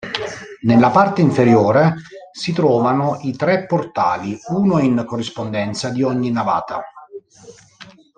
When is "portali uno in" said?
3.67-5.03